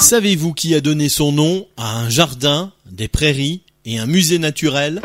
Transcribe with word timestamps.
Savez-vous 0.00 0.54
qui 0.54 0.76
a 0.76 0.80
donné 0.80 1.08
son 1.08 1.32
nom 1.32 1.66
à 1.76 1.98
un 1.98 2.08
jardin, 2.08 2.72
des 2.90 3.08
prairies 3.08 3.62
et 3.84 3.98
un 3.98 4.06
musée 4.06 4.38
naturel? 4.38 5.02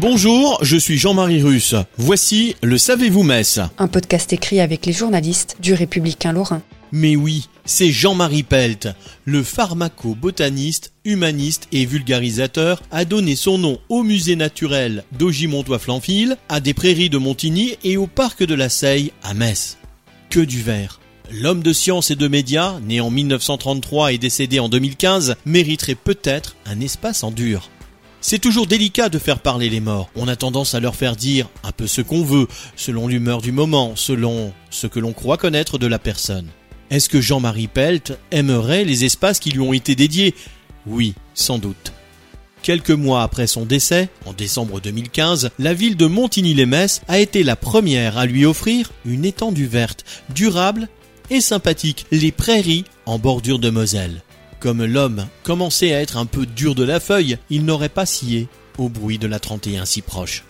Bonjour, 0.00 0.58
je 0.62 0.76
suis 0.76 0.96
Jean-Marie 0.96 1.42
Russe. 1.42 1.74
Voici 1.98 2.54
le 2.62 2.78
Savez-vous 2.78 3.24
Metz 3.24 3.58
Un 3.76 3.88
podcast 3.88 4.32
écrit 4.32 4.60
avec 4.60 4.86
les 4.86 4.92
journalistes 4.92 5.56
du 5.60 5.74
Républicain 5.74 6.32
Lorrain. 6.32 6.62
Mais 6.92 7.16
oui, 7.16 7.48
c'est 7.64 7.90
Jean-Marie 7.90 8.44
Pelt, 8.44 8.88
le 9.24 9.42
pharmaco-botaniste, 9.42 10.92
humaniste 11.04 11.66
et 11.72 11.86
vulgarisateur, 11.86 12.80
a 12.92 13.04
donné 13.04 13.34
son 13.34 13.58
nom 13.58 13.80
au 13.88 14.04
musée 14.04 14.36
naturel 14.36 15.02
d'Augy-Montois-Flanfil, 15.18 16.36
à 16.48 16.60
des 16.60 16.72
prairies 16.72 17.10
de 17.10 17.18
Montigny 17.18 17.76
et 17.82 17.96
au 17.96 18.06
parc 18.06 18.44
de 18.44 18.54
la 18.54 18.68
Seille 18.68 19.10
à 19.24 19.34
Metz. 19.34 19.76
Que 20.30 20.40
du 20.40 20.62
vert. 20.62 21.00
L'homme 21.32 21.62
de 21.62 21.72
science 21.72 22.12
et 22.12 22.16
de 22.16 22.28
médias, 22.28 22.78
né 22.80 23.00
en 23.00 23.10
1933 23.10 24.12
et 24.12 24.18
décédé 24.18 24.60
en 24.60 24.68
2015, 24.68 25.34
mériterait 25.44 25.96
peut-être 25.96 26.56
un 26.66 26.80
espace 26.80 27.24
en 27.24 27.32
dur. 27.32 27.68
C'est 28.20 28.38
toujours 28.38 28.66
délicat 28.66 29.08
de 29.08 29.18
faire 29.18 29.40
parler 29.40 29.68
les 29.68 29.80
morts. 29.80 30.08
On 30.14 30.28
a 30.28 30.36
tendance 30.36 30.74
à 30.74 30.80
leur 30.80 30.94
faire 30.94 31.16
dire 31.16 31.48
un 31.64 31.72
peu 31.72 31.86
ce 31.86 32.00
qu'on 32.00 32.22
veut, 32.22 32.46
selon 32.76 33.08
l'humeur 33.08 33.42
du 33.42 33.50
moment, 33.50 33.96
selon 33.96 34.52
ce 34.70 34.86
que 34.86 35.00
l'on 35.00 35.12
croit 35.12 35.36
connaître 35.36 35.78
de 35.78 35.86
la 35.86 35.98
personne. 35.98 36.48
Est-ce 36.90 37.08
que 37.08 37.20
Jean-Marie 37.20 37.66
Pelt 37.66 38.16
aimerait 38.30 38.84
les 38.84 39.04
espaces 39.04 39.40
qui 39.40 39.50
lui 39.50 39.60
ont 39.60 39.72
été 39.72 39.96
dédiés? 39.96 40.34
Oui, 40.86 41.14
sans 41.34 41.58
doute. 41.58 41.92
Quelques 42.62 42.90
mois 42.90 43.22
après 43.22 43.48
son 43.48 43.64
décès, 43.64 44.08
en 44.24 44.32
décembre 44.32 44.80
2015, 44.80 45.50
la 45.58 45.74
ville 45.74 45.96
de 45.96 46.06
Montigny-les-Metz 46.06 47.02
a 47.08 47.18
été 47.18 47.42
la 47.42 47.56
première 47.56 48.16
à 48.16 48.26
lui 48.26 48.44
offrir 48.44 48.92
une 49.04 49.24
étendue 49.24 49.66
verte, 49.66 50.04
durable 50.34 50.88
et 51.30 51.40
sympathique, 51.40 52.06
les 52.10 52.32
prairies 52.32 52.84
en 53.04 53.18
bordure 53.18 53.58
de 53.58 53.70
Moselle. 53.70 54.22
Comme 54.60 54.84
l'homme 54.84 55.26
commençait 55.42 55.94
à 55.94 56.00
être 56.00 56.16
un 56.16 56.26
peu 56.26 56.46
dur 56.46 56.74
de 56.74 56.84
la 56.84 57.00
feuille, 57.00 57.38
il 57.50 57.64
n'aurait 57.64 57.88
pas 57.88 58.06
scié 58.06 58.48
au 58.78 58.88
bruit 58.88 59.18
de 59.18 59.26
la 59.26 59.38
31 59.38 59.84
si 59.84 60.02
proche. 60.02 60.44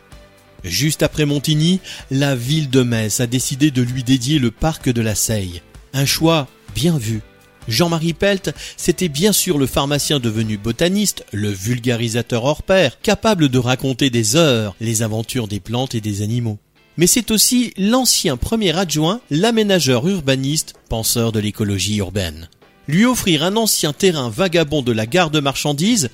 Juste 0.65 1.03
après 1.03 1.27
Montigny, 1.27 1.81
la 2.11 2.35
ville 2.35 2.71
de 2.71 2.83
Metz 2.83 3.21
a 3.21 3.27
décidé 3.27 3.71
de 3.71 3.83
lui 3.83 4.03
dédier 4.03 4.39
le 4.39 4.51
parc 4.51 4.89
de 4.89 5.01
la 5.01 5.15
Seille. 5.15 5.63
Un 5.93 6.07
choix 6.07 6.49
bien 6.75 6.99
vu. 6.99 7.21
Jean-Marie 7.69 8.15
Pelt, 8.15 8.55
c'était 8.77 9.09
bien 9.09 9.33
sûr 9.33 9.59
le 9.59 9.67
pharmacien 9.67 10.21
devenu 10.21 10.57
botaniste, 10.57 11.25
le 11.33 11.51
vulgarisateur 11.51 12.45
hors 12.45 12.63
pair, 12.63 13.01
capable 13.01 13.49
de 13.49 13.59
raconter 13.59 14.09
des 14.09 14.37
heures 14.37 14.77
les 14.81 15.03
aventures 15.03 15.49
des 15.49 15.61
plantes 15.61 15.95
et 15.95 16.01
des 16.01 16.23
animaux. 16.23 16.59
Mais 16.97 17.07
c'est 17.07 17.31
aussi 17.31 17.73
l'ancien 17.77 18.37
premier 18.37 18.77
adjoint, 18.77 19.21
l'aménageur 19.31 20.09
urbaniste, 20.09 20.75
penseur 20.89 21.33
de 21.33 21.41
l'écologie 21.41 21.97
urbaine. 21.97 22.49
Lui 22.89 23.05
offrir 23.05 23.43
un 23.43 23.57
ancien 23.57 23.93
terrain 23.93 24.31
vagabond 24.31 24.83
de 24.83 24.93
la 24.93 25.07
gare 25.07 25.31
de 25.31 25.41
marchandises, 25.41 26.11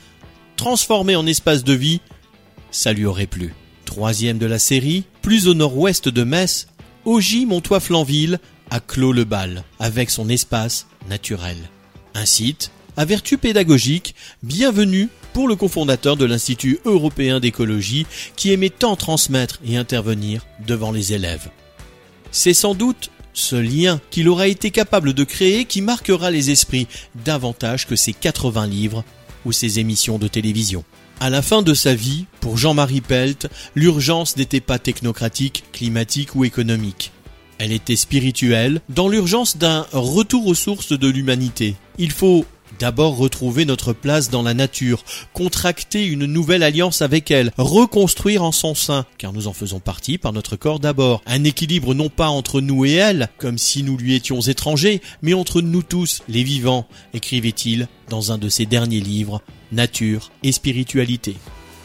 transformé 0.56 1.14
en 1.16 1.26
espace 1.26 1.64
de 1.64 1.72
vie, 1.72 2.00
ça 2.70 2.92
lui 2.92 3.04
aurait 3.04 3.26
plu. 3.26 3.54
Troisième 3.84 4.38
de 4.38 4.46
la 4.46 4.58
série, 4.58 5.04
plus 5.20 5.48
au 5.48 5.54
nord-ouest 5.54 6.08
de 6.08 6.24
Metz, 6.24 6.66
Augy 7.04 7.46
Montois-Flanville 7.46 8.38
a 8.70 8.80
clos 8.80 9.12
le 9.12 9.24
bal 9.24 9.64
avec 9.78 10.08
son 10.08 10.28
espace 10.28 10.86
naturel. 11.08 11.56
Un 12.14 12.24
site 12.24 12.70
à 12.96 13.04
vertu 13.04 13.38
pédagogique, 13.38 14.14
bienvenu 14.42 15.08
pour 15.32 15.48
le 15.48 15.56
cofondateur 15.56 16.16
de 16.16 16.24
l'Institut 16.24 16.78
européen 16.84 17.40
d'écologie 17.40 18.06
qui 18.36 18.52
aimait 18.52 18.70
tant 18.70 18.96
transmettre 18.96 19.60
et 19.66 19.76
intervenir 19.76 20.46
devant 20.66 20.92
les 20.92 21.12
élèves. 21.12 21.50
C'est 22.30 22.54
sans 22.54 22.74
doute 22.74 23.10
ce 23.34 23.56
lien 23.56 24.00
qu'il 24.10 24.28
aura 24.28 24.46
été 24.46 24.70
capable 24.70 25.14
de 25.14 25.24
créer 25.24 25.64
qui 25.64 25.80
marquera 25.80 26.30
les 26.30 26.50
esprits 26.50 26.86
davantage 27.24 27.86
que 27.86 27.96
ses 27.96 28.12
80 28.12 28.66
livres 28.66 29.04
ou 29.46 29.52
ses 29.52 29.78
émissions 29.78 30.18
de 30.18 30.28
télévision. 30.28 30.84
À 31.18 31.30
la 31.30 31.40
fin 31.40 31.62
de 31.62 31.72
sa 31.72 31.94
vie, 31.94 32.26
pour 32.40 32.58
Jean-Marie 32.58 33.00
Pelt, 33.00 33.48
l'urgence 33.74 34.36
n'était 34.36 34.60
pas 34.60 34.78
technocratique, 34.78 35.64
climatique 35.72 36.34
ou 36.34 36.44
économique. 36.44 37.12
Elle 37.58 37.72
était 37.72 37.96
spirituelle, 37.96 38.80
dans 38.88 39.08
l'urgence 39.08 39.56
d'un 39.56 39.86
retour 39.92 40.46
aux 40.46 40.54
sources 40.54 40.98
de 40.98 41.08
l'humanité. 41.08 41.76
Il 41.96 42.10
faut 42.10 42.44
d'abord 42.78 43.16
retrouver 43.16 43.64
notre 43.64 43.92
place 43.92 44.30
dans 44.30 44.42
la 44.42 44.54
nature, 44.54 45.04
contracter 45.32 46.06
une 46.06 46.26
nouvelle 46.26 46.62
alliance 46.62 47.02
avec 47.02 47.30
elle, 47.30 47.52
reconstruire 47.58 48.42
en 48.42 48.52
son 48.52 48.74
sein, 48.74 49.06
car 49.18 49.32
nous 49.32 49.46
en 49.46 49.52
faisons 49.52 49.80
partie 49.80 50.18
par 50.18 50.32
notre 50.32 50.56
corps 50.56 50.80
d'abord, 50.80 51.22
un 51.26 51.44
équilibre 51.44 51.94
non 51.94 52.08
pas 52.08 52.28
entre 52.28 52.60
nous 52.60 52.84
et 52.84 52.92
elle, 52.92 53.28
comme 53.38 53.58
si 53.58 53.82
nous 53.82 53.96
lui 53.96 54.14
étions 54.14 54.40
étrangers, 54.40 55.00
mais 55.22 55.34
entre 55.34 55.60
nous 55.60 55.82
tous, 55.82 56.22
les 56.28 56.42
vivants, 56.42 56.86
écrivait-il 57.14 57.88
dans 58.08 58.32
un 58.32 58.38
de 58.38 58.48
ses 58.48 58.66
derniers 58.66 59.00
livres, 59.00 59.42
Nature 59.72 60.30
et 60.42 60.52
spiritualité. 60.52 61.36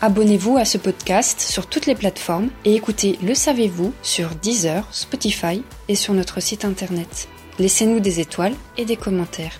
Abonnez-vous 0.01 0.57
à 0.57 0.65
ce 0.65 0.77
podcast 0.77 1.39
sur 1.39 1.67
toutes 1.67 1.87
les 1.87 1.95
plateformes 1.95 2.49
et 2.65 2.75
écoutez 2.75 3.17
Le 3.23 3.33
Savez-vous 3.33 3.93
sur 4.03 4.29
Deezer, 4.35 4.85
Spotify 4.91 5.63
et 5.87 5.95
sur 5.95 6.13
notre 6.13 6.39
site 6.39 6.65
internet. 6.65 7.27
Laissez-nous 7.57 7.99
des 7.99 8.19
étoiles 8.19 8.53
et 8.77 8.85
des 8.85 8.97
commentaires. 8.97 9.59